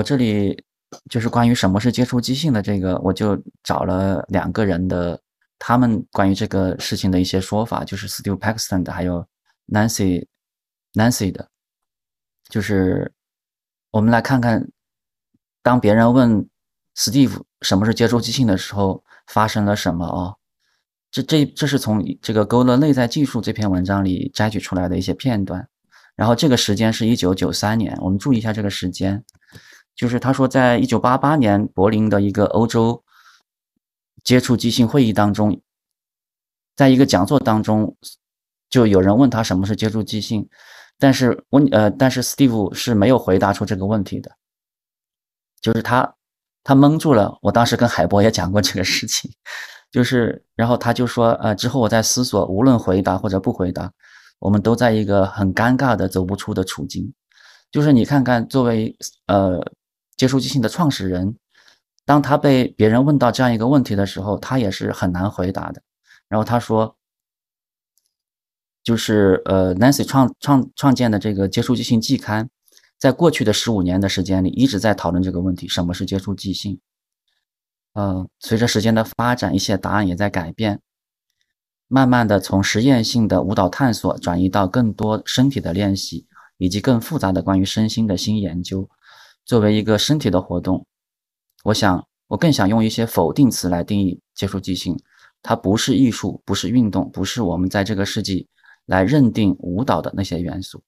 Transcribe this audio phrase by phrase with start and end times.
[0.00, 0.64] 我这里
[1.10, 5.20] 就是关于什么是接触即兴的这个，我就找了两个人的
[5.58, 9.26] 他们关于这个事情的一些说法，就是 Steve Paxton 的，还有
[9.68, 10.26] Nancy
[10.94, 11.50] Nancy 的，
[12.48, 13.12] 就是
[13.90, 14.66] 我们来看看，
[15.62, 16.48] 当别人问
[16.96, 20.34] Steve 什么是接触即兴的时候，发生了什么啊？
[21.10, 25.68] 这这这是从这个《勾勒内在技术》这篇文章里摘取出来的一些片段，
[26.16, 29.22] 然后这个时间是一九九三年，我们注意一下这个时间，
[29.94, 33.04] 就是他说，在一九八八年柏林的一个欧洲
[34.24, 35.60] 接触即兴会议当中，
[36.74, 37.96] 在一个讲座当中，
[38.68, 40.48] 就有人问他什么是接触即兴，
[40.98, 44.30] 但是问呃，但是 Steve 是没有回答出这个问题的，
[45.60, 46.14] 就是他
[46.64, 47.38] 他蒙住了。
[47.42, 49.30] 我当时跟海波也讲过这个事情。
[49.90, 53.92] 就是，然后他就说，呃，之后我在思索，无论回答或者不回答，
[54.38, 57.12] 我们都在一个很尴尬的走不出的处境。
[57.72, 59.60] 就是你看看，作为呃
[60.16, 61.36] 接触即兴的创始人，
[62.04, 65.82] 当他被别人问到这样一个问题的时候，他也是很难回答的。
[66.28, 66.96] 然后他说，
[68.82, 72.48] 就是呃，Nancy 创创创建的这个接触即兴季刊，
[72.98, 76.80] 在过去的十五年的时间里，一直在讨论这个问题：什么是接触即兴？
[77.92, 80.80] 呃，随着时间的发展，一些答案也在改变，
[81.88, 88.88] 慢慢的从实验性的舞蹈探索转移到更多身体的练习，以及更复杂的关于身心的新研究。
[89.50, 90.86] 作为一个身体的活动，
[91.64, 94.96] 我想我更想用一些否定词来定义接触即兴。
[95.42, 98.46] 它不是艺术，不是运动，不是我们在这个世纪
[98.86, 100.84] 来认定舞蹈的那些元素。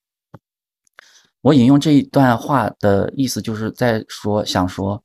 [1.41, 5.03] 我引用这一段话的意思，就是在说，想说，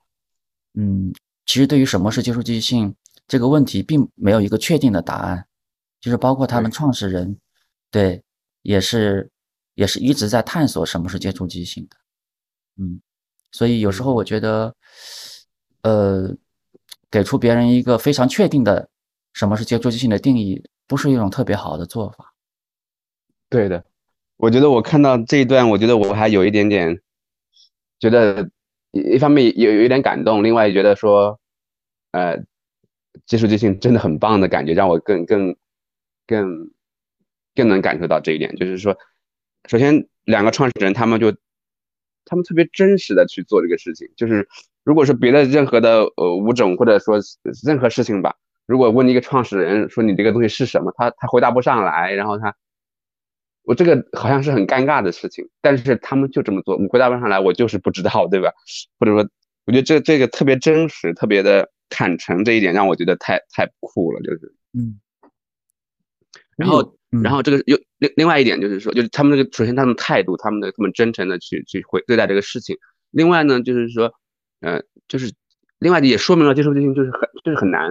[0.75, 1.11] 嗯。
[1.47, 2.93] 其实，对于什么是接触即兴
[3.27, 5.47] 这个问题，并没有一个确定的答案。
[5.99, 7.35] 就是包括他们创始人，
[7.89, 8.23] 对，
[8.61, 9.31] 也是，
[9.73, 11.97] 也是一直在探索什么是接触即兴的。
[12.75, 13.01] 嗯，
[13.51, 14.75] 所以有时候我觉得，
[15.81, 16.35] 呃，
[17.09, 18.89] 给出别人一个非常确定的
[19.33, 22.33] 什么是接触即兴的定义，不是一种特别好的做法。
[23.49, 23.83] 对的，
[24.37, 26.99] 我觉得我看到这一段，我觉得我还有一点点
[27.99, 28.49] 觉得。
[28.93, 31.39] 一方面有有一点感动，另外觉得说，
[32.11, 32.35] 呃，
[33.27, 35.55] 接触即兴真的很棒的感觉，让我更更
[36.25, 36.71] 更
[37.53, 38.55] 更能感受到这一点。
[38.55, 38.97] 就是说，
[39.69, 41.35] 首先两个创始人他们就
[42.27, 44.07] 他们特别真实的去做这个事情。
[44.15, 44.47] 就是
[44.83, 47.19] 如果是别的任何的呃舞种或者说
[47.63, 48.35] 任何事情吧，
[48.67, 52.55] 如果问一个创始人说你这个东西是什么，他他回答不上来，然后他。
[53.63, 58.49] 我这个好像是很尴尬的事情，但是他们就这么做，你回答不上来，我就是不知道，对吧？
[58.97, 59.29] 或者说，
[59.65, 65.01] 我觉得这这个特别真实，特别的坦诚，这一点让我觉得太太酷了，就是，嗯。
[66.55, 72.77] 然后，然后这个又另另外一点就是说，就是他们这个首先他们态度，他们的这么真诚的去去回对待这个事情。
[73.11, 74.11] 另外呢，就是说，
[74.59, 75.33] 呃，就是
[75.79, 77.89] 另外也说明了接受即兴就是很就是很难，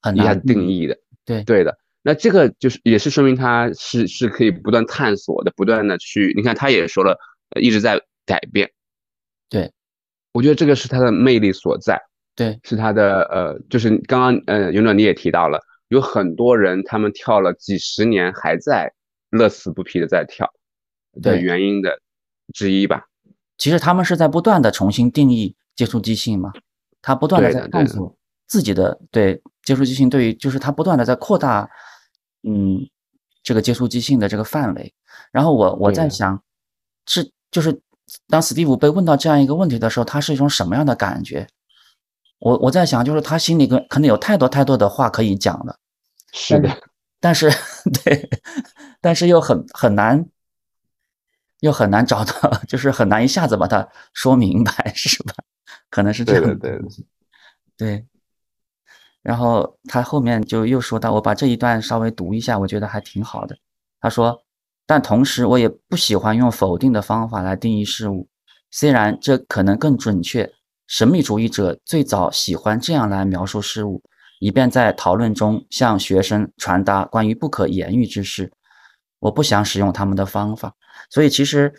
[0.00, 1.78] 很难定义的，对对的。
[2.02, 7.18] 那这个就是也是说明他是是可以不断探索的，不断的去，你看他也说了，
[7.60, 8.70] 一直在改变。
[9.50, 9.70] 对，
[10.32, 12.00] 我觉得这个是他的魅力所在。
[12.34, 15.60] 对，是他的呃，就是刚刚呃，勇者你也提到了，
[15.90, 18.92] 有很多人他们跳了几十年还在
[19.28, 20.50] 乐此不疲的在跳
[21.20, 22.00] 的原因的
[22.54, 23.04] 之一吧。
[23.58, 26.52] 其实他们是在不断的重新定义接触即兴嘛，
[27.02, 29.42] 他不断的在探索自己的对。
[29.62, 31.68] 接触即兴对于就是他不断的在扩大，
[32.42, 32.80] 嗯，
[33.42, 34.92] 这个接触即兴的这个范围。
[35.30, 36.42] 然后我我在想，
[37.06, 37.78] 是就是
[38.26, 41.46] 当史蒂夫被问到这样一个问题的时候，他是一种什么样的感觉？
[42.40, 45.78] 我我在想，就是他心里可可能有太多太多的话可以讲了。
[46.32, 46.68] 是的，
[47.20, 47.50] 但是
[48.04, 48.28] 对，
[49.00, 50.26] 但是又很很难，
[51.60, 55.34] 又很难找到， 就是很难一下子把它说明白， 是吧？
[55.90, 56.42] 可能是这样。
[56.42, 56.88] 对对对，
[57.76, 58.06] 对。
[59.22, 63.54] 然后他后面就又说到，我把这一段稍微读一下，我觉得还挺好的。
[64.00, 64.42] 他说
[64.86, 68.28] ：“但同时，我也不喜欢用否定的方法来定义事物，
[68.70, 70.50] 虽然这可能更准确。
[70.90, 74.02] 神秘主义者最早喜欢这样来描述事物，
[74.40, 78.52] 以便在讨论中向学生传达关于不可言喻之事。
[79.20, 80.74] 我不想使用他们的方法，
[81.08, 81.72] 所以其实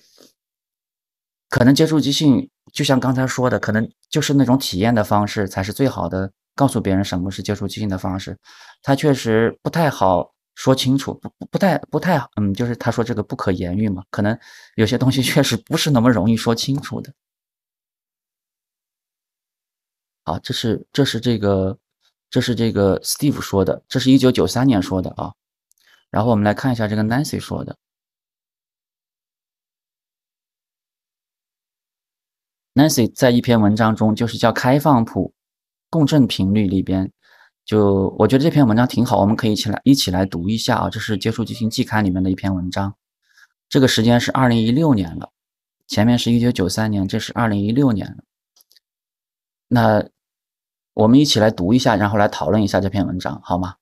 [1.50, 8.38] 可能接触即兴，就像刚才说的，可能就是那种体验的方式才是最好的。”告诉别人什么是接触即兴的方式，
[8.81, 14.38] 他确实不太好说清楚，不不不太不太嗯，就是他说这个不可言喻嘛，可能
[14.75, 17.12] 有些东西 确实不是那么容易说清楚的。
[20.23, 21.77] 好，这是这是这个
[22.29, 25.33] 这是这个 Steve 说的，这是一九九三年说的啊。
[26.09, 27.77] 然后我们来看一下这个 Nancy 说的。
[32.73, 35.33] Nancy 在一篇文章中，就是叫开放谱
[35.89, 37.12] 共振频率里边，
[37.65, 40.89] 就我觉得这篇文章挺好，我们可以一起来一起来读一下啊。
[40.89, 42.95] 这是《接触即兴季刊》里面的一篇文章，
[43.68, 45.31] 这个时间是二零一六年了，
[45.88, 48.23] 前面是一九九三年，这是二零一六年了。
[49.73, 50.06] 那
[50.94, 53.75] 我们一起来读一下，然后来讨论一下这篇文章，好吗？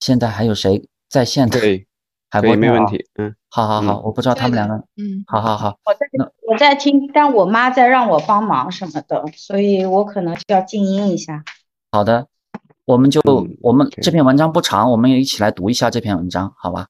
[0.00, 1.58] 现在还有谁在线的？
[1.58, 1.86] 对，
[2.28, 3.08] 还不没问题。
[3.14, 4.74] 嗯，好好好，我不知道他们两个。
[4.96, 5.78] 嗯，好好好。
[5.86, 6.06] 我在
[6.46, 11.42] 我在听，但我妈在让我帮忙什么的，所以我可能要静音一下。
[11.90, 12.28] 好的，
[12.84, 13.22] 我们就
[13.62, 16.88] 我们这篇文章不长，我们也一起来读一下这篇文章，好吧？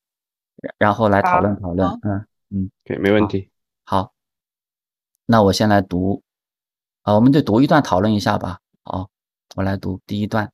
[0.76, 1.88] 然后来讨论讨论。
[2.02, 3.48] 嗯嗯，对，没问题。
[3.84, 4.12] 好，
[5.26, 6.24] 那我先来读。
[7.06, 8.58] 啊，我们就读一段讨论一下吧。
[8.82, 9.08] 好，
[9.54, 10.50] 我来读第一段。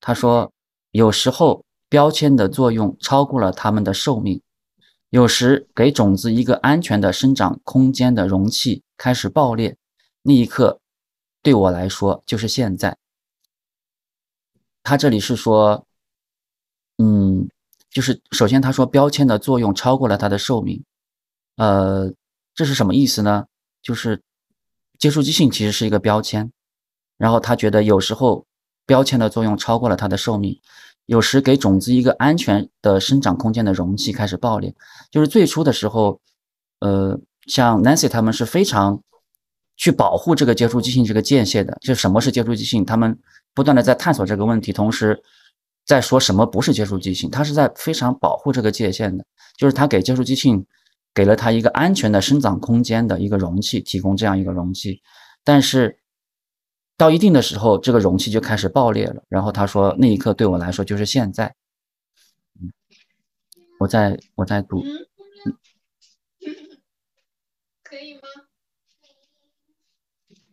[0.00, 0.50] 他说。
[0.94, 4.40] 有时候标签的作用超过了它们的寿命，
[5.10, 9.76] 有时给种子一个安全的生长空间的容器开始爆裂，
[10.22, 10.80] 那一刻
[11.42, 12.96] 对我来说就是现在。
[14.84, 15.84] 他这里是说，
[16.98, 17.48] 嗯，
[17.90, 20.84] 就是首先他说标签的作用超过了它的寿命，
[21.56, 22.14] 呃，
[22.54, 23.46] 这是什么意思呢？
[23.82, 24.22] 就是
[24.98, 26.50] 接触即性其实是一个标签，
[27.16, 28.46] 然后他觉得有时候。
[28.86, 30.60] 标签的作用超过了它的寿命，
[31.06, 34.74] 有时给种子一个安全的生长空间的容器开始爆裂。
[35.10, 36.20] 就是最初的时候，
[36.80, 39.00] 呃，像 Nancy 他们是非常
[39.78, 41.78] 去保护这个接触即性这个界限的。
[41.80, 43.18] 就什么是接触即性，他们
[43.54, 45.22] 不断的在探索这个问题，同时
[45.86, 49.24] 在说什么不是接触即性，他是在非常保护这个界限的。
[49.56, 50.62] 就是他给接触即性
[51.14, 55.00] 给了他一个安全的生长空间的一个容器，提供这样一个容器，
[55.44, 55.98] 但是。
[56.96, 59.24] 到一定的时候，这个容器就开始爆裂了。
[59.28, 61.56] 然后他说：“那一刻对我来说就是现在。”
[62.62, 62.70] 嗯，
[63.80, 64.80] 我在我在读，
[67.82, 68.20] 可以吗？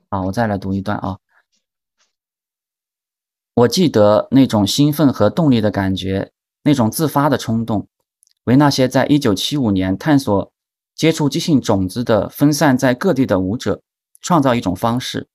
[0.10, 1.19] 好，我再来读一段啊。
[3.54, 6.31] 我记得那种兴奋和动力的感觉，
[6.63, 7.88] 那种自发的冲动，
[8.46, 10.52] 为那些在1975年探索
[10.96, 13.82] 接触即兴种子的分散在各地的舞者
[14.22, 15.28] 创造一种方式。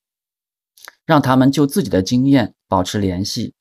[1.05, 3.53] 让他们就自己的经验保持联系。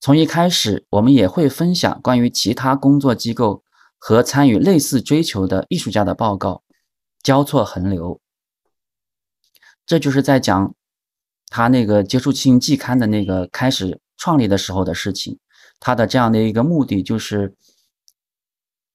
[0.00, 3.62] 从一开始，我们也会分享关于其他工作机构
[3.98, 6.64] 和参与类似追求的艺术家的报告，
[7.22, 8.20] 交错横流。
[9.86, 10.74] 这就是在讲
[11.46, 15.38] 他那个接触性季刊的那个开始创立的时候的事情。
[15.78, 17.54] 他的这样的一个目的就是，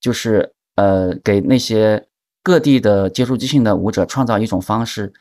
[0.00, 2.06] 就是呃，给那些
[2.42, 5.12] 各地的接触即兴的舞者创造一种方式。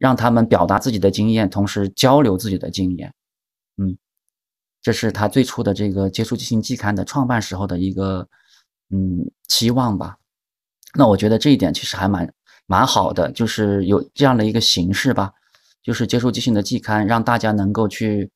[0.00, 3.12] 让他们表达自己的经验，同时交流自己的经验。
[3.78, 3.98] 嗯，
[4.80, 8.28] 这是他最初的这个接触即兴季刊的创办时候的一个
[8.90, 10.18] 嗯期望吧。
[10.94, 12.32] 那我觉得这一点其实还蛮
[12.66, 15.32] 蛮好的，就是有这样的一个形式吧，
[15.82, 18.30] 就是接触即兴的季刊，让大家能够去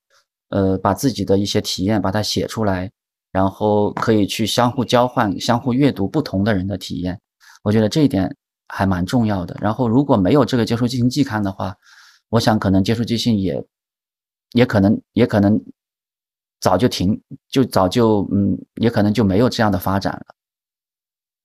[0.49, 2.91] 呃把自己的一些体验把它写出来，
[3.33, 7.21] 然后可以去相互交换、相互阅读不同的人的体验。
[7.65, 8.37] 我觉得这一点。
[8.75, 9.55] 还蛮重要的。
[9.61, 11.77] 然后，如果没有这个接触即兴季刊的话，
[12.31, 13.63] 我想可能接触即兴也，
[14.53, 15.63] 也可能也可能
[16.59, 17.21] 早就停，
[17.51, 20.35] 就早就嗯，也可能就没有这样的发展了。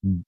[0.03, 0.23] 嗯。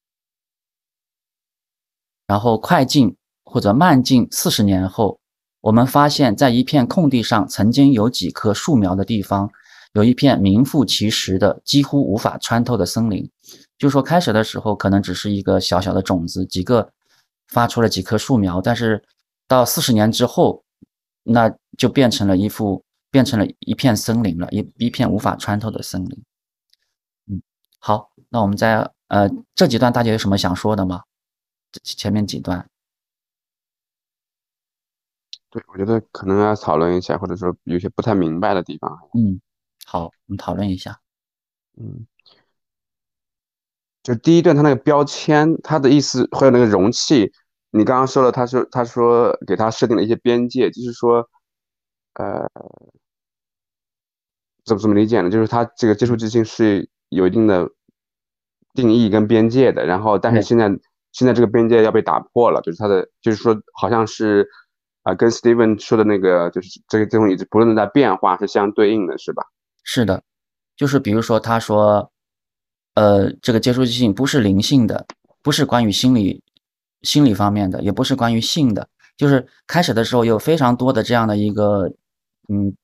[2.27, 5.21] 然后快进或者慢进四十年后，
[5.61, 9.49] 我们发现，在一片空地上，曾经有几棵树苗的地方，
[9.93, 13.29] 有一片名副其实的几乎无法穿透的森林。
[13.77, 16.91] 就说开始的时候可能只是一个小小的种子，几个
[17.47, 19.03] 发出了几棵树苗，但是
[19.47, 20.63] 到四十年之后，
[21.23, 26.23] 那就变成了一幅，变成了一片森林了，一一片无法穿透的森林。
[27.27, 27.41] 嗯，
[27.79, 31.03] 好，那我们在呃这几段大家有什么想说的吗？
[31.83, 32.67] 前面几段？
[35.51, 38.91] 对，我觉得可能要讨论一下，或者说有些不太明白的地方。
[39.13, 39.39] 嗯，
[39.91, 40.99] 好，我们讨论一下。
[41.75, 42.05] 嗯。
[44.03, 47.31] 就第一段，他那个标签，他的意思还有那个容器，
[47.71, 51.27] 你刚刚说了，他说他说给他设定了一些边界，就是说，
[52.13, 52.47] 呃，
[54.63, 55.29] 怎么怎么理解呢？
[55.31, 57.67] 就是他这个接触即兴是有一定的
[58.75, 60.69] 定义跟边界的，然后但是现在
[61.11, 64.47] 现在这个边界要被打破了，就是他的就是说好像是
[65.01, 69.43] 啊，跟 Steven 说的那个就是这个这种已经不断的在变化是相对应的，是吧？
[69.83, 70.23] 是的，
[70.75, 72.11] 就是比如说他说。
[72.95, 75.05] 呃，这个接触性不是灵性的，
[75.41, 76.43] 不是关于心理、
[77.03, 78.89] 心理方面的，也不是关于性的。
[79.15, 81.87] 就是开始的时候有非常多的这样的一个，
[82.49, 82.75] 嗯，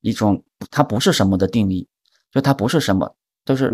[0.00, 1.86] 一种它不是什么的定义，
[2.30, 3.70] 就它不是什么，都是，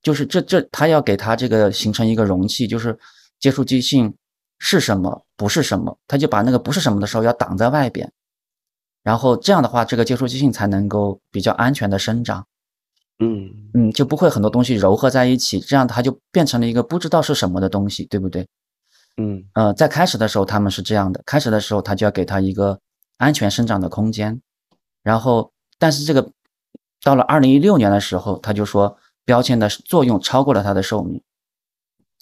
[0.00, 2.96] 就是这这，他要给他这个形成一个容器，就是
[3.40, 4.14] 接触即兴，
[4.60, 8.12] 是什么，不是什么，他就把那个不是什么的时候要挡在外边，
[9.02, 12.46] 然后这样的话，这个接触即兴才能够比较安全的生长。
[13.18, 18.48] 嗯嗯，就不会很多东西糅合在一起，这样它就变成了一个不知道是什么的东西，对不对？
[19.18, 22.78] 嗯呃，在开始的时候他们是这样的，开始的时候他就要给他一个
[23.18, 24.40] 安全生长的空间，
[25.02, 26.30] 然后但是这个
[27.02, 31.20] 到了二零一六年的时候，他就说标签的作用超过了它的寿命，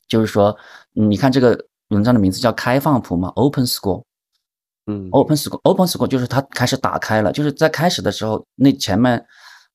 [0.08, 0.56] 就是说，
[0.94, 4.02] 你看这个文章的名字叫开放谱嘛，Open School。
[4.88, 9.24] 嗯 Open School，Open School 就是它开始打开了，就是在开始的时候，那前面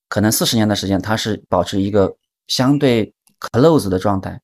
[0.08, 2.16] 可能四十年的时间，它是保持一个
[2.48, 4.40] 相对 close 的状态，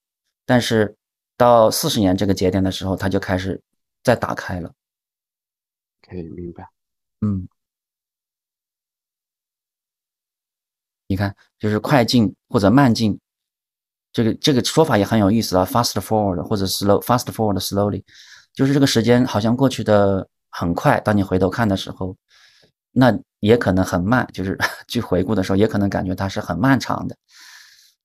[0.46, 0.96] 但是
[1.36, 3.60] 到四十年这个节点的时候，它就开始
[4.04, 4.72] 再打开了。
[6.08, 6.68] 可以明白。
[7.20, 7.48] 嗯，
[11.08, 13.18] 你看，就是快进或者慢进，
[14.12, 18.04] 这个这个说法也很有意思啊，fast forward 或者 slow fast forward slowly，
[18.54, 22.16] 就是这个时间好像过去的很快，当你回头看的时候，
[22.92, 27.16] 那也可能很慢，就是 去回顾的时候，也可能感觉它是很漫长的。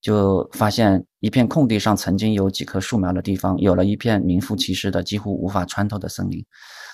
[0.01, 6.45] 就发现一片空地上曾经有几棵树苗的地方，有了一片名副其实的几乎无法穿透的森林。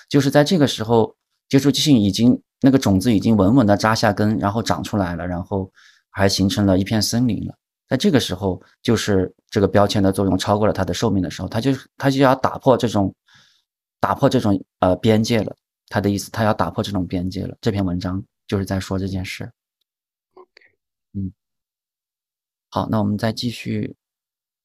[0.08, 1.14] 就是在这个时候，
[1.48, 5.70] 接触即兴已经那个种子已经稳稳的扎下根，然后长出来了，然后
[6.08, 7.54] 还形成了一片森林了。
[7.86, 13.14] 在这个时候，就是这个标签的作用超过了它的寿命的时候，它就它就要打破这种
[14.00, 15.56] 打破这种呃边界了。
[15.86, 17.56] 他的意思，他要打破这种边界了。
[17.60, 19.52] 这篇文章就是在说这件事。
[21.12, 21.32] 嗯，
[22.68, 23.94] 好，那我们再继续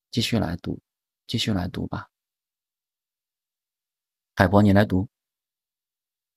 [0.09, 0.79] 继续来读，
[1.27, 2.09] 继续来读吧。
[4.35, 5.07] 海博，你来读。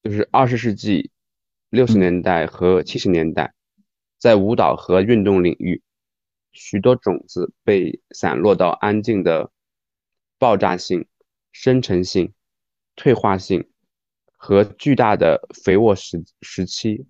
[0.02, 1.10] 就是二十世纪
[1.70, 3.54] 六十嗯年代和七十年代，
[4.18, 5.80] 在舞蹈和运动领域，
[6.52, 9.50] 许多种子被散落到安静的
[10.36, 11.06] 爆炸性、
[11.52, 12.34] 生成性、
[12.96, 13.68] 退化性
[14.36, 17.06] 和巨大的肥沃时时期。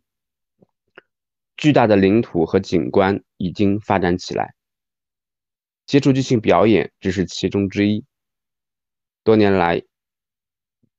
[1.56, 4.54] 巨大的领土和景观已经发展起来，
[5.84, 8.02] 接触即兴表演只是其中之一。
[9.22, 9.82] 多年来，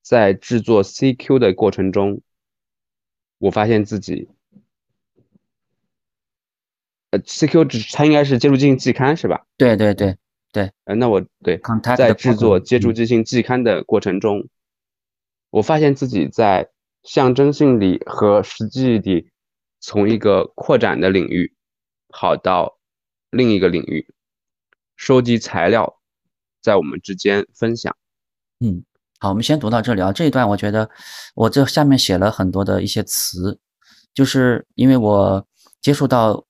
[0.04, 2.22] 在制作 CQ 的过程中，
[3.40, 4.30] 我发现自己，
[7.10, 9.48] 呃，CQ 只它应该是接触即兴季刊是吧？
[9.58, 10.16] 对对对
[10.52, 11.60] 对呃，那我对
[11.98, 14.48] 在制作接触嗯即兴季刊的过程中，
[15.52, 16.70] 我发现自己在
[17.04, 19.30] 象征性里和实际里
[19.80, 21.54] 从一个扩展的领域
[22.10, 22.78] 跑到
[23.30, 24.14] 另一个领域，
[24.96, 26.00] 收集材料，
[26.62, 27.96] 在我们之间分享。
[28.60, 28.84] 嗯，
[29.20, 30.12] 好，我们先读到这里啊。
[30.12, 30.90] 这一段我觉得
[31.36, 33.60] 我这下面写了很多的一些词，
[34.14, 35.46] 就是因为我
[35.82, 36.46] 接触到，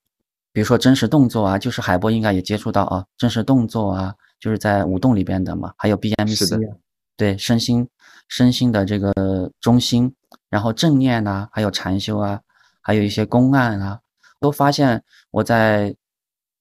[0.52, 6.76] 比如说真实动作啊，就是海波应该也接触到啊，真实动作啊，就是在舞动里边的嘛，还有 BMC 啊，
[7.16, 7.88] 对身心
[8.32, 10.16] 身心的这个中心，
[10.50, 12.40] 然后正念呐、还有禅修啊，
[12.82, 14.00] 还有一些公案啊，
[14.40, 15.94] 都发现我在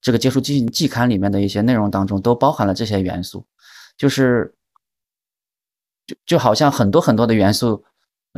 [0.01, 3.45] 这个接触季季刊里面的一些内容当中都包含了这些元素，
[3.95, 4.53] 就是
[6.05, 7.85] 就就好像很多很多的元素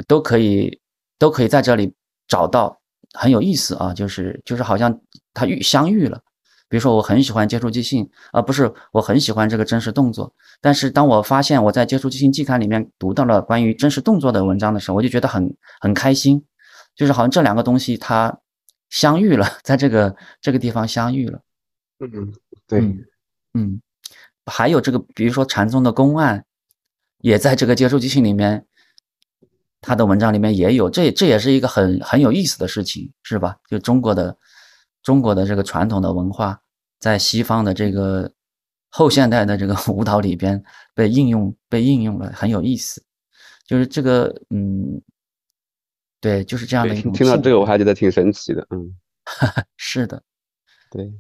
[0.08, 0.80] 都可以
[1.18, 1.92] 都可以在这里
[2.28, 2.80] 找到，
[3.14, 5.02] 很有意思啊，就是就是好像
[5.34, 6.22] 它遇相遇了。
[6.74, 10.34] 比如说，我很喜欢接触即兴，而、不是我很喜欢这个真实动作。
[10.60, 16.44] 但是当我发现我在接触即兴季刊里面读到了关于真实动作的文章的时候，我就觉得很很开心，
[16.96, 18.40] 就是好像这两个东西它
[18.90, 21.42] 相遇了，在这个这个地方相遇了。
[22.00, 22.34] 嗯，
[22.68, 23.06] 对，嗯
[23.54, 23.82] 嗯，
[24.48, 26.44] 还有这个，比如说禅宗的公案，
[27.20, 28.66] 也在这个接触即兴里面，
[29.80, 33.58] 他的文章里面也有，这这也是一个很很有意思的事情，是吧？
[33.70, 34.36] 就中国的
[35.04, 36.60] 中国的这个传统的文化，
[37.00, 38.32] 在西方的这个
[38.90, 40.64] 后现代的这个 舞蹈里边
[40.96, 43.04] 被应用被应用了，很有意思。
[43.66, 45.02] 就是这个，嗯，
[46.20, 48.66] 对，就是这样的，一种听听到这个我还觉得挺神奇的。
[48.72, 48.96] 嗯，
[49.78, 50.22] 是的。
[50.92, 51.12] 对，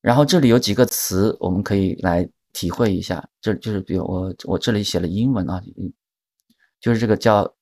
[0.00, 3.28] 然后这里有几个词，我们可以来体会一下。
[3.40, 5.92] 这就是比如我我这里写了英文啊，嗯
[6.80, 7.54] 就是这个叫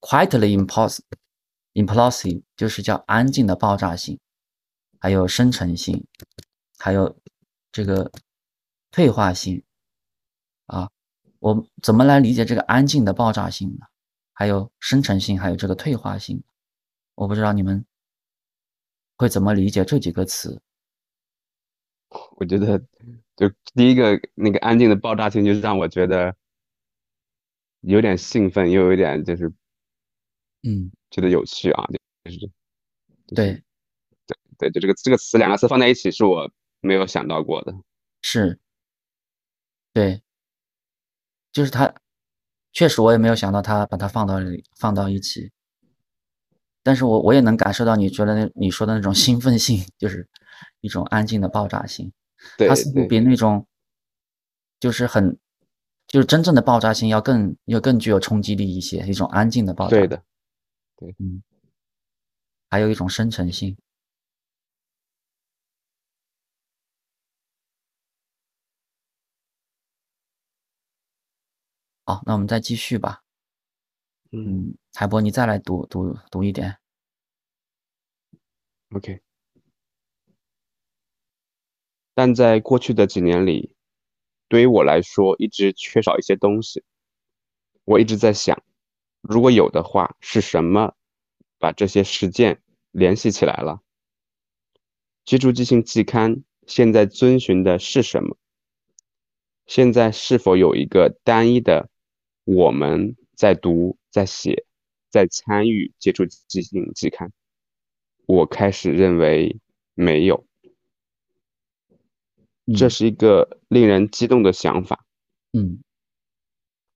[0.00, 1.00] quietly impulsive
[1.74, 4.18] implosive，就是叫安静的爆炸性，
[4.98, 6.06] 还有生成性，
[6.78, 7.16] 还有
[7.72, 8.10] 这个
[8.90, 9.62] 退化性
[10.66, 10.90] 啊。
[11.38, 13.86] 我怎么来理解这个安静的爆炸性呢？
[14.32, 16.42] 还有生成性，还有这个退化性，
[17.14, 17.84] 我不知道你们
[19.16, 20.62] 会怎么理解这几个词。
[22.36, 22.78] 我觉得
[23.36, 26.34] 就第一个那个安静的爆炸性，就是让我觉得
[27.80, 29.52] 有点兴奋，又有一点就是
[30.62, 31.84] 嗯，觉得有趣啊，
[32.24, 32.52] 就是就是
[33.34, 33.62] 对。
[34.58, 36.52] 对，就这个这个词两个词放在一起，是我
[36.82, 37.74] 没有想到过的。
[38.20, 38.58] 是，
[39.94, 40.20] 对，
[41.50, 41.94] 就是他
[42.70, 44.36] 确实我也没有想到他把它放到
[44.76, 45.50] 放到一起，
[46.82, 50.28] 但是我我也能感受到你觉得那你说的那种兴奋性，就是
[50.82, 52.12] 一种安静的爆炸性，
[52.58, 53.66] 对它似乎比那种
[54.78, 55.38] 就是很
[56.06, 60.22] 就是真正的爆炸性要更要更具有冲击力一些，一种安静的爆炸，对的，
[61.00, 61.42] 嗯，
[62.70, 63.76] 还有一种深沉性。
[72.06, 73.22] 好，那我们再继续吧。
[74.32, 76.76] 嗯嗯，海波，你再来读读读一点。
[78.94, 79.20] ，OK。
[82.14, 83.74] 但在过去的几年里，
[84.48, 86.84] 对于我来说，一直缺少一些东西。
[87.84, 88.62] 我一直在想，
[89.30, 90.96] 如果有的话，是什么
[91.60, 92.60] 把这些实践
[92.90, 93.80] 联系起来了？
[95.24, 98.36] 接触即兴季刊现在遵循的是什么？
[99.66, 101.88] 现在是否有一个单一的
[102.42, 104.66] 我们在读、在写、
[105.10, 107.30] 在参与接触即兴季刊？
[108.26, 109.60] 我开始认为
[109.94, 110.44] 没有。
[112.76, 115.04] 这嗯是一个令人激动的想法。
[115.52, 115.80] 嗯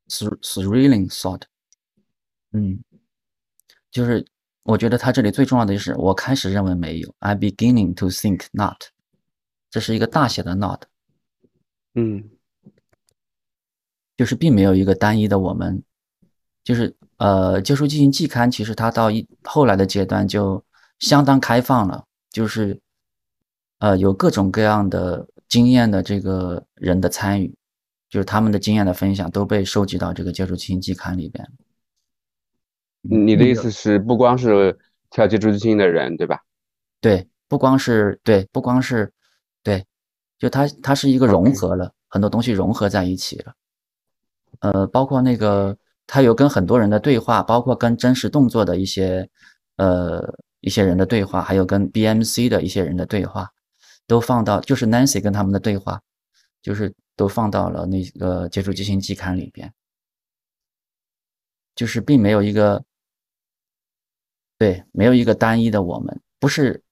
[0.09, 1.43] ，thr- thrilling thought。
[2.55, 2.83] 嗯，
[3.91, 4.25] 就是
[4.63, 8.77] 我觉得他这里最重要的就是我开始认为没有，I beginning to think not。
[9.71, 10.85] 这是一个大写的 not，
[11.95, 12.31] 嗯
[14.17, 15.83] 就是并没有一个单一的我们。
[16.63, 20.65] 就是呃，接触进行季刊，其实它到一后来的阶段就
[20.99, 22.81] 相当开放了，就是
[23.81, 27.55] 呃有各种各样的经验的这个人的参与，
[28.09, 31.47] 就是他们的经验的分享都被收集到这个接触进行季刊里边。
[33.09, 34.79] 你的意思是，不光是
[35.11, 36.41] 跳接触即兴的人，对吧？
[37.01, 39.13] 对，不光是对，不光是
[39.63, 39.85] 对，
[40.39, 43.55] 就它它是一个融合了很多东西融合在一起了。
[44.61, 49.29] 呃，包括那个他有跟很多人的对话，包括跟真实动作的一些
[49.77, 53.51] 呃一些人的对话，还有跟 BMC 的一些人的对话，
[54.07, 56.01] 都放到就是 Nancy 跟他们的对话，
[56.63, 59.73] 就是都放到了那个接触即兴季刊里边，
[61.75, 62.83] 就是并没有一个
[64.59, 66.83] 对，没有一个单一的我们，不是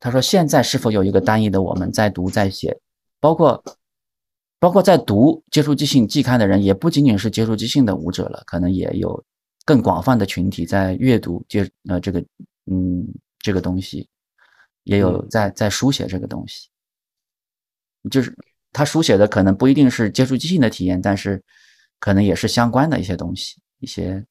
[0.00, 2.78] 他说现在是否有一个单一的我们在读在写，
[3.20, 3.62] 包括
[4.60, 9.24] 包括在读接触即兴季刊的人，也不仅仅是接触即兴的舞者了，可能也有
[9.64, 12.20] 更广泛的群体在阅读接呃这个
[12.66, 13.06] 嗯
[13.38, 14.08] 这个东西，
[14.84, 15.28] 也有嗯。
[15.28, 16.68] 在在书写这个东西，
[18.10, 18.34] 就是
[18.72, 21.42] 他书写的可能不一定是接触即兴的体验，但是
[21.98, 24.24] 可能也是相关的一些东西，一些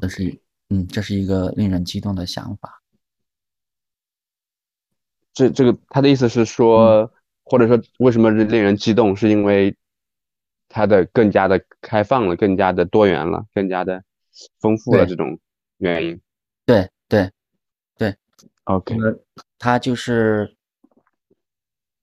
[0.00, 2.82] 这是嗯这是一个令人激动的想法。
[5.32, 6.46] 这这个他的意思是嗯。
[6.46, 7.12] 说，
[7.44, 9.76] 或者说为什么是令人激动，是因为
[10.68, 14.02] 它的更加的开放了，更加的多元了，更加的
[14.58, 15.38] 丰富了这种
[15.78, 16.20] 原因。
[16.64, 17.30] 对对
[17.96, 18.16] 对
[18.64, 19.16] ，OK，呃，
[19.58, 20.56] 他就是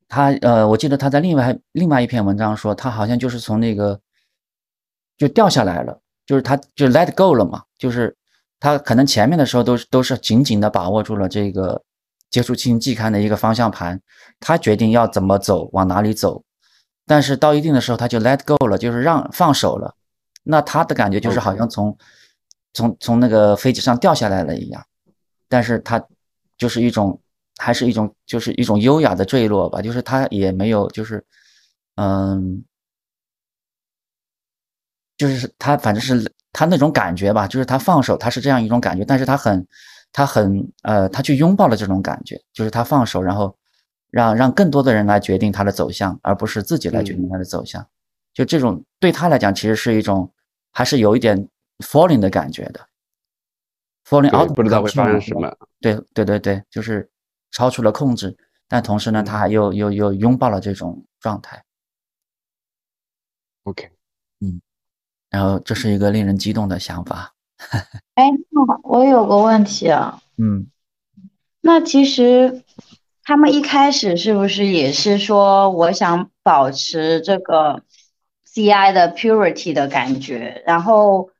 [0.08, 4.00] 他呃，我记得他在另外另外一篇文章说，他好像就是从那个
[5.17, 8.15] 就掉下来了，就是他就 let go 了嘛，就是
[8.62, 11.84] 他可能前面的时候都是都是紧紧的把握住了这个
[12.30, 14.00] 接触即兴季刊的一个方向盘，
[14.39, 16.41] 他决定要怎么走，往哪里走，
[17.06, 19.93] 但是到一定的时候他就 let go 了，就是让放手了，
[20.43, 21.98] 那他的感觉就是好像从
[22.74, 24.82] 从从那个飞机上掉下来了一样，
[25.50, 26.02] 但是他
[26.58, 27.19] 就是一种
[27.58, 31.22] 还是一种就是一种优雅的坠落吧，就是他也没有就是
[31.96, 32.63] 嗯。
[35.15, 39.68] 就是他反正是他那种感觉吧，就是他放手，他是这样一种感觉，但是他很，
[40.12, 43.58] 他很呃，他去拥抱了这种感觉，就是他放手，然后
[44.12, 47.86] 让让更多的人来决定他的走向，而不是自己来决定他的走向。
[48.34, 50.32] 就这种对他来讲，其实是一种
[50.72, 51.48] 还是有一点
[51.80, 52.80] falling 的感觉的
[54.08, 55.56] ，falling out，，of 不知道会发生什么。
[55.82, 57.10] 对对对对，就是
[57.52, 58.36] 超出了控制，
[58.68, 61.63] 但同时呢，嗯他还又又又拥抱了这种状态。
[63.63, 63.89] OK，
[65.34, 67.34] 然后这是一个令人激动的想法。
[68.13, 70.67] 哎，那我有个问题啊，嗯，
[71.62, 72.62] 那其实
[73.24, 77.82] 他们一开始是不是也是说，我想保持这个
[78.46, 81.32] CI 的 purity 的感觉，然后，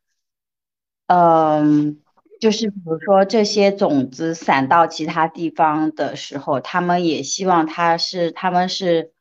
[1.06, 1.99] 嗯，
[2.41, 9.12] 就是比如说这些种子散到其他地方的时候，他们也希望它是他们是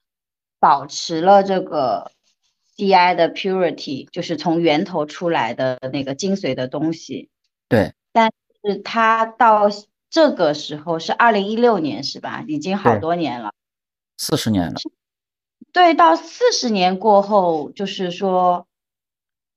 [0.59, 2.13] 保持了这个
[2.77, 7.29] CI 的 purity，就是从源头出来的那个精髓的东西。
[7.69, 8.33] 对但
[8.63, 9.69] 是它到
[10.11, 12.45] 这个时候是二零一六年是吧？
[12.47, 13.53] 已经好多年了。
[14.19, 14.75] 四十年了。
[15.73, 18.67] 对，到四十年过后，就是说，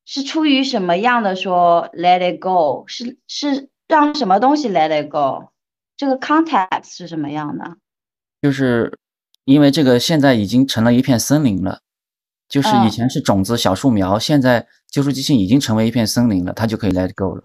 [0.06, 5.50] 是出于什么样的说 let it go，是是让什么东西 let it go，
[5.98, 7.76] 这个 context 是什么样的？
[8.42, 8.98] 就是
[9.44, 11.82] 因为这个现在已经成了一片森林了，
[12.48, 17.44] 就是以前是种子小树苗，现在救赎机器已经成为一片森林了，它就可以 let go 了。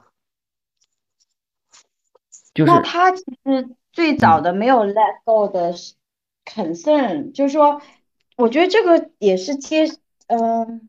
[2.54, 5.74] 就是那他其实最早的没有 let go 的
[6.44, 7.80] concern，就是说。
[8.36, 9.84] 我觉得这个也是接，
[10.28, 10.88] 嗯，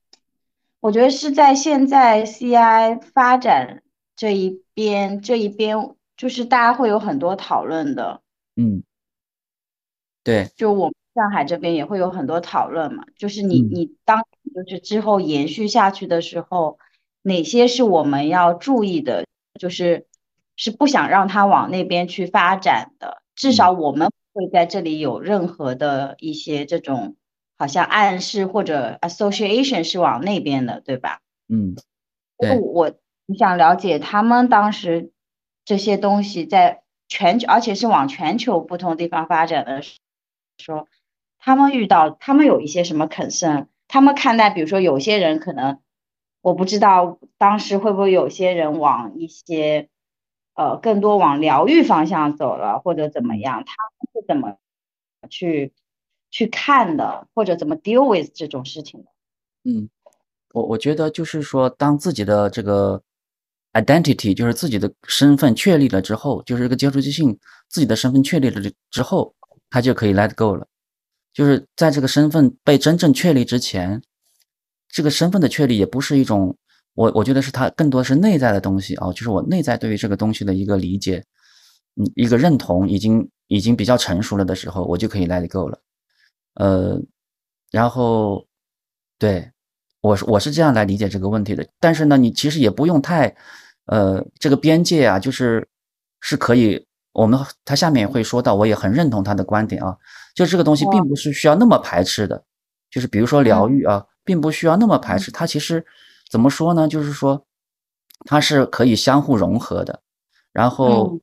[0.80, 3.84] 我觉得是在现在 CI 发展
[4.16, 8.22] 这一边，这一边就是大家会有很多讨论的，
[8.56, 8.84] 嗯，
[10.24, 16.78] 对，就我们上海这边也会有很多讨论嘛，就是你你当就是之后延续下去的时候，
[17.22, 19.26] 哪些是我们要注意的，
[19.60, 20.08] 就是
[20.56, 27.16] 是不想让它往那边去发展的，至少我们会在这里有任何的一些这种。
[27.58, 31.20] 好像暗示或者 association 是往那边的，对吧？
[31.48, 31.76] 嗯，
[32.40, 32.58] 对。
[32.58, 32.92] 我
[33.28, 35.12] 你想了解他们当时
[35.64, 40.00] 这些东西在全球，而且是往全球不同地方发展的时，
[40.58, 40.88] 说
[41.42, 45.80] 他们遇到他们有一些什么 concern，他们看待，比如说有些人可能
[46.42, 49.90] 我不知道当时会不会有些人往一些
[50.56, 54.56] 呃更多往疗愈方向走了，或者怎么样，他们是怎么
[55.30, 55.74] 去？
[56.34, 59.08] 去看的，或者怎么 deal with 这种事情的。
[59.66, 59.90] 嗯，
[60.54, 63.04] 我我觉得就是说，当自己的这个
[63.74, 69.36] identity，就是自己的身份确立了之后，就是这个接触即性自己的身份确立了之后，
[69.70, 70.66] 他就可以 let go 了。
[71.34, 74.02] 就是在这个身份被真正确立之前，
[74.90, 76.56] 这个身份的确立也不是一种，
[76.94, 81.24] 我我觉得是他更多是内在的东西啊，就是我内在对于这个东西的一个理解，
[81.96, 85.80] 嗯，一个认同已经已经比较成熟了的时候，我就可以 let go 了。
[86.56, 87.00] 呃，
[87.72, 88.46] 然后，
[89.18, 89.50] 对，
[90.02, 91.66] 我是我是这样来理解这个问题的。
[91.80, 93.34] 但是呢，你其实也不用太，
[93.86, 95.66] 呃，这个边界啊，就是
[96.20, 99.98] 是可以，我们他下面也会说到，我也很认同他的观点啊，
[100.34, 102.44] 就这个东西并不是需要那么排斥的，
[102.90, 105.86] 就是比如说疗愈啊，并不需要那么排斥，它其实
[106.30, 106.88] 怎么说呢？
[106.88, 107.46] 就是说
[108.26, 110.02] 它是可以相互融合的。
[110.52, 111.20] 然后，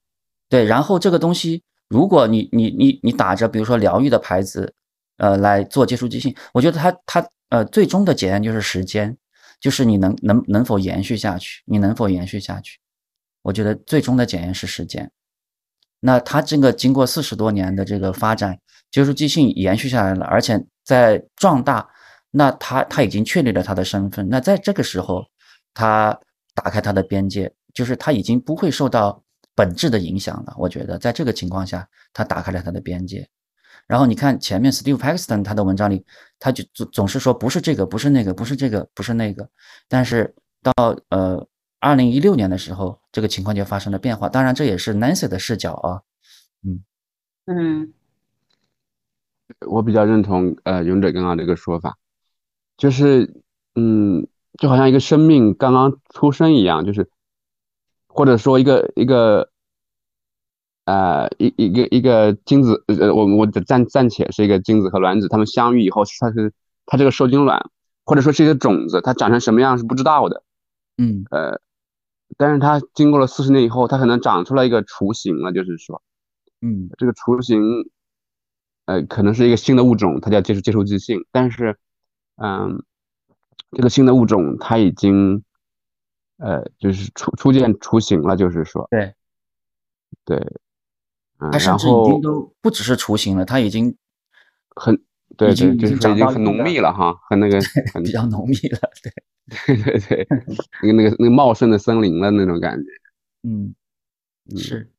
[0.48, 4.74] 对，然后这个东西，如果你你你你打着比如说疗愈的牌子。
[5.20, 9.16] 呃，来做接触即兴，我觉得它它呃最终的检验就是时间，
[9.58, 12.78] 就是你能能能否延续下去，你能否延续下去？
[13.42, 15.10] 我觉得最终的检验是时间。
[16.00, 18.58] 那它这个经过四十多年的这个发展，
[18.90, 21.88] 接触即兴延续下来了，而且在壮大，
[22.30, 24.28] 那他他已经确立了他的身份。
[24.28, 25.24] 那在这个时候，
[25.74, 26.18] 他
[26.54, 29.22] 打开他的边界，就是他已经不会受到
[29.54, 30.54] 本质的影响了。
[30.56, 33.28] 我觉得在这个情况下，他打开了他的边界。
[33.86, 36.04] 然后你看前面 Steve Paxton 他的文章里，
[36.38, 39.48] 他就总总是说不是这个，不是那个，不是这个，不是那个。
[39.88, 40.72] 但是到
[41.08, 41.46] 呃
[41.80, 44.28] 二零一六年的时候，这个情况就发生了变化。
[44.28, 46.02] 当然这也是 Nancy 的视角啊，
[46.64, 46.84] 嗯
[47.46, 47.92] 嗯，
[49.66, 51.96] 我比较认同呃勇者刚刚这个说法，
[52.76, 53.42] 就是
[53.74, 54.26] 嗯
[54.58, 57.10] 就好像一个生命刚刚出生一样，就是
[58.06, 59.50] 或者说一个一个。
[60.90, 66.50] 呃，一一个一个精子，呃，我我暂暂且是一个精子和卵子，它们相遇以后，它是
[66.86, 67.70] 它这个受精卵，
[68.06, 70.42] 或者说是一个种子，它长成什么样是不知道的，
[70.96, 71.60] 嗯，呃，
[72.36, 76.02] 但是它经过了四十年以后，它可能长出来一个雏形了，就是说，
[76.60, 77.60] 嗯，这个雏形，
[78.86, 81.78] 呃，可能是一个新的物种，它叫接受接受即性，但是，
[82.36, 82.84] 嗯，
[83.72, 85.42] 这个新的物种它已经，
[86.36, 89.14] 呃，就是初初见雏形了，就是说，对，
[90.24, 90.60] 对。
[91.52, 93.96] 它甚至已经都不只是雏形了，它已经
[94.74, 95.00] 很
[95.38, 97.58] 对对，就是已经很浓密了哈，很那个
[98.04, 99.12] 比较浓密了，对。
[99.66, 100.28] 对对对，
[100.82, 102.90] 那个那个那个茂盛的森林了那种感觉，
[103.48, 103.74] 嗯，
[104.58, 104.90] 是，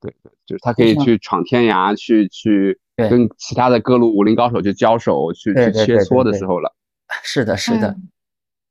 [0.00, 6.74] 对对，就是他可以去闯天涯，去去跟其他的各路武林高手去交手，去去切磋的时候了，
[7.22, 7.96] 是的，是的，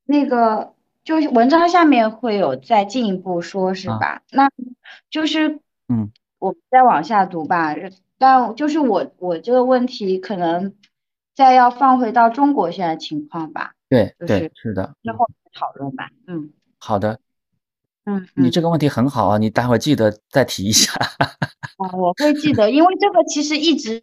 [0.04, 0.74] 那个
[1.06, 4.22] 就是文章下面会有再进一步说，是吧？
[4.32, 4.50] 那
[5.10, 6.12] 就是嗯。
[6.38, 7.74] 我们再往下读吧，
[8.20, 10.76] 但就是我我这个问题可能
[11.36, 13.74] 再要放回到中国现在情况吧。
[13.90, 14.96] 对，对，是的。
[15.04, 16.10] 之后讨论吧。
[16.26, 17.20] 嗯，好的。
[18.06, 20.94] 嗯，你这个问题很好啊，你待会记得再提一下。
[20.94, 24.02] 啊，我会记得，因为这个其实一直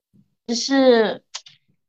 [0.55, 1.23] 是，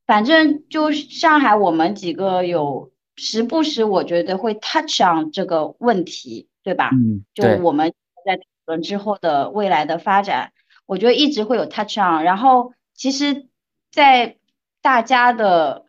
[0.08, 6.90] 反正就上海我们几个有时不时我觉得会 touch on 这个问题，对吧？
[6.94, 7.94] 嗯，就我们
[8.26, 8.40] 在。
[8.66, 10.54] 讨论之后的未来的发展，
[10.86, 12.24] 我觉得一直会有 touch on。
[12.24, 13.50] 然后其实，
[13.92, 14.38] 在
[14.84, 15.86] 大家的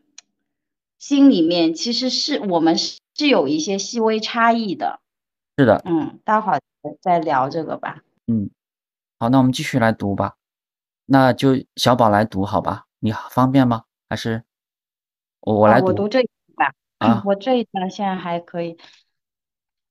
[1.01, 5.01] 心里面其实是我们是是有一些细微差异的。
[5.59, 6.61] 是的，嗯，待会儿
[7.01, 8.03] 再聊这个吧。
[8.29, 8.51] 嗯，
[9.19, 10.37] 好，那我们继续来读吧。
[11.07, 12.87] 那就小宝来读好吧？
[13.01, 13.83] 你方便吗？
[14.09, 14.45] 还是
[15.41, 15.89] 我我来读？
[15.89, 16.75] 我读这一段吧。
[16.99, 18.79] 啊，我这一段现在还可以。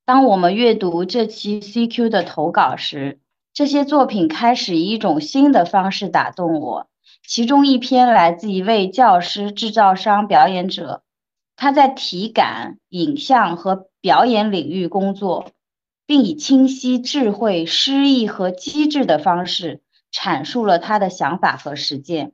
[0.05, 3.19] 当我们阅读这期 CQ 的投稿时，
[3.53, 6.87] 这些作品开始以一种新的方式打动我。
[7.33, 11.01] 其中一篇来自一位教师、制造商、表演者，
[11.55, 15.47] 他在体感、影像和表演领域工作，
[16.05, 19.81] 并以清晰、智慧、诗意和机智的方式
[20.13, 22.33] 阐述了他的想法和实践。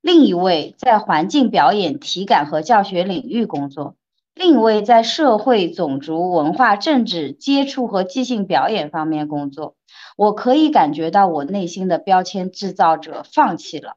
[0.00, 3.96] 另一位在环境表演、体感和教学领域工作。
[4.32, 9.74] 另一位在社会、种族、文化、政治接触和即兴表演方面工作，
[10.16, 13.96] 我可以感觉到我内心的标签制造者放弃了，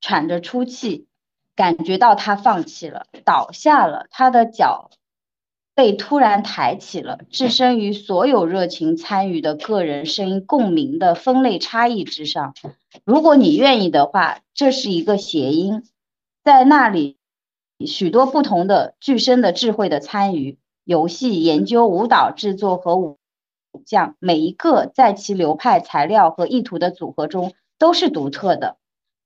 [0.00, 1.06] 喘着粗气，
[1.54, 4.90] 感觉到他放弃了，倒下了，他的脚
[5.74, 12.54] 被突然抬起了，置身于所有热情参与的个人声音共鸣的分类差异之上。
[13.04, 15.84] 如果你愿意的话，这是一个谐音，
[16.42, 17.18] 在那里。
[17.86, 23.18] 许多不同的具身的智慧的参与，游戏研究、舞蹈制作和武
[23.86, 28.76] 将，每一个在其流派、材料和意图的组合中都是独特的，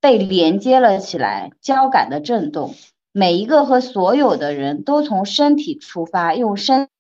[0.05, 2.75] 被连接了起来，交感的震动。
[3.11, 6.91] 每一个和所有的人都从身体出发，用身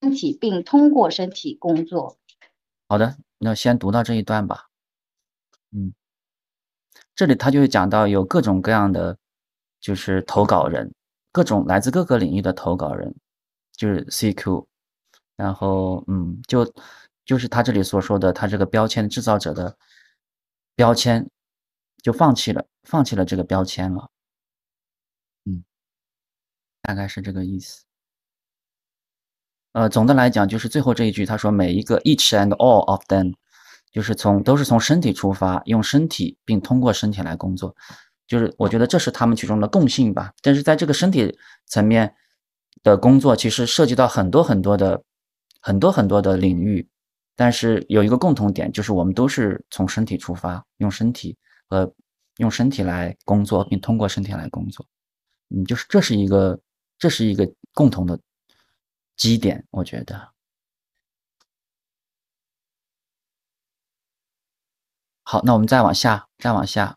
[0.00, 2.16] 身体并通过身体工作。
[2.88, 4.68] 好的，那先读到这一段吧。
[5.72, 5.92] 嗯，
[7.14, 9.18] 这里他就会讲到有各种各样的。
[9.78, 10.92] 就是投稿人，
[11.30, 13.14] 各种来自各个领域的投稿人，
[13.76, 14.66] 就是 CQ，
[15.36, 16.72] 然后嗯，就
[17.24, 19.76] 就是他这里所说的，他这个标签制造者的
[20.74, 21.30] 标签
[22.02, 24.10] 就放弃了，放弃了这个标签了，
[25.44, 25.64] 嗯，
[26.82, 27.84] 大概是这个意思。
[29.72, 33.34] 呃，总的来讲，就是最后这一句，他说每一个 each and all of them，
[33.92, 37.76] 就是从都是从身体出发，用身体并通过身体来工作。
[38.26, 42.14] 就是我觉得这是他们其中的共性吧，但是在这个身体层面
[42.82, 45.02] 的工作，其实涉及到很多很多的
[45.60, 46.88] 很多很多的领域，
[47.36, 51.36] 但是有一个共同点，就是我们都是从身体出发，用身体
[51.68, 51.94] 和
[52.38, 54.86] 用身体来工作，并通过身体来工作，
[55.50, 56.60] 嗯，就是这是一个
[56.98, 58.18] 这是一个共同的
[59.16, 60.32] 基点，我觉得。
[65.22, 66.96] 好，那我们再往下，再往下。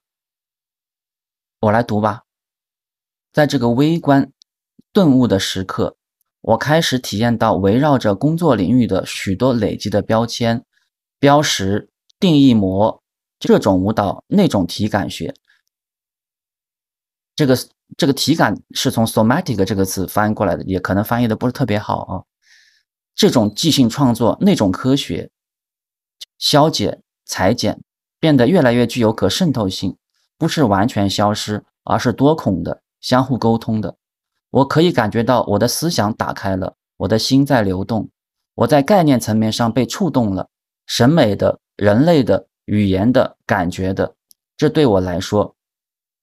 [1.60, 2.24] 我来读吧。
[3.34, 4.32] 在这个微观
[4.94, 5.98] 顿悟的时刻，
[6.42, 10.66] 我开始体验到围绕着工作领域的许多累积的标签、
[11.20, 13.02] 标识、定义模。
[13.42, 15.34] 这种舞蹈，那种体感学。
[17.36, 17.58] 这个
[17.98, 22.14] 这个体感是从 somatic 这个词翻译过来的，也可能翻译的不是特别好啊。
[23.16, 25.32] 这种即兴创作，那种科学，
[26.38, 27.82] 消解、裁剪，
[28.20, 29.98] 变得越来越具有可渗透性。
[30.38, 33.98] 不是完全消失，而是多孔的、相互沟通的。
[34.52, 38.12] 我可以感觉到我的思想打开了，我的心在流动，
[38.54, 40.50] 我在概念层面上被触动了，
[40.86, 44.16] 审美的、人类的、语言的、感觉的。
[44.56, 45.58] 这对我来说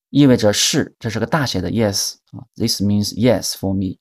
[0.08, 3.98] 意味着是，这是个大写的 yes 啊，this means yes for me。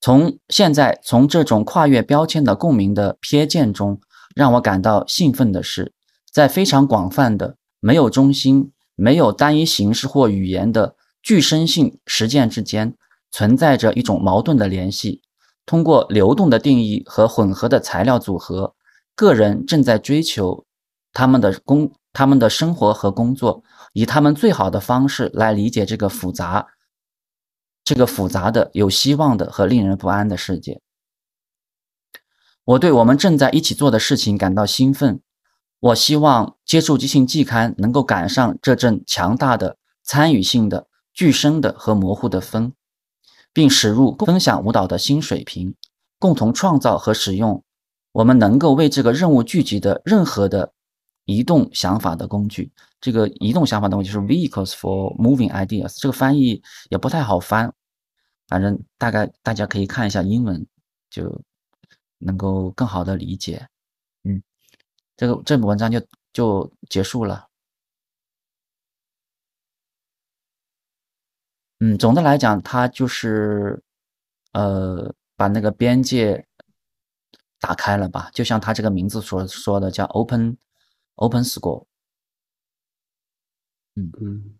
[0.00, 4.00] 从现在，从这种跨越标签的共鸣的瞥见中，
[4.34, 5.92] 让我感到兴奋的是。
[6.32, 12.96] 在非常广泛的、没有中心、没有单一形式或语言的具身性实践之间，
[13.30, 15.22] 存在着一种矛盾的联系。
[15.64, 18.75] 通过流动的定义和混合的材料组合，
[19.16, 20.66] 个人正在追求
[21.12, 26.66] 他们的工、他们的生活和工作，以他们最好的方式来理解这个复杂、
[27.82, 30.82] 这个复杂的、有希望的和令人不安的世界。
[32.64, 35.20] 我对我们正在一起做的事情感到兴奋。
[35.78, 42.72] 我希望接触即兴季刊能够赶上这阵强大的参与性的、具声的和模糊的风，
[43.52, 45.74] 并驶入分享舞蹈的新水平，
[46.18, 47.62] 共同创造和使用
[48.16, 50.72] 我们能够为这个任务聚集的任何的
[51.26, 52.72] 移动想法的工具。
[52.98, 57.70] 这个移动想法的工具是 vehicles for moving ideas，这个翻译也不太好翻，
[58.48, 60.66] 反正大概大家可以看一下英文，
[61.10, 61.42] 就
[62.16, 63.68] 能够更好的理解。
[64.24, 64.42] 嗯
[65.14, 66.00] 这个这篇文章就
[66.32, 67.48] 就结束了。
[71.80, 73.82] 嗯，总的来讲，它就是
[74.52, 76.45] 呃，把那个边界
[77.58, 80.56] 打开了吧，就像它这个名字所说的，叫 open
[81.14, 81.86] open school。
[83.94, 84.54] 嗯嗯，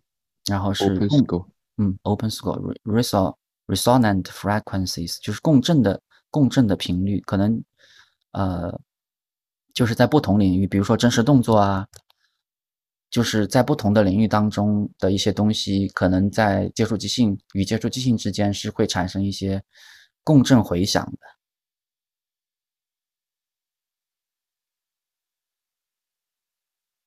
[0.47, 3.35] 然后是共嗯，open score reson
[3.67, 7.63] resonant frequencies 就是共振的共振的频率，可能
[8.31, 8.81] 呃
[9.75, 11.87] 就是在不同领域，比如说真实动作啊，
[13.11, 19.63] 就是在不同的领域当中的一些东西，可能在接触即兴与接触即兴之间是会产生一些
[20.25, 21.19] 共振回响的。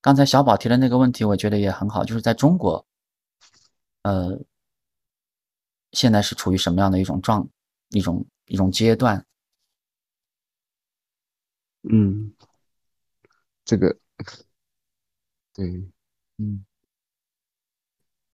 [0.02, 2.86] 刚才小宝提的那个问题，我觉得也很好，就是在中国，
[4.04, 4.40] 呃，
[5.92, 7.48] 现在是处于什么样的一种状、
[7.90, 9.26] 一种一种阶段？
[11.84, 12.34] 嗯，
[13.66, 13.98] 这个，
[15.54, 15.66] 对，
[16.38, 16.66] 嗯，